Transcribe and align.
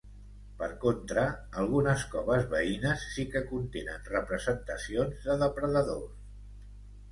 Per 0.59 0.69
contra, 0.83 1.25
algunes 1.63 2.05
coves 2.13 2.47
veïnes 2.55 3.05
sí 3.11 3.27
que 3.35 3.43
contenen 3.53 4.09
representacions 4.15 5.23
de 5.31 5.39
depredadors. 5.45 6.19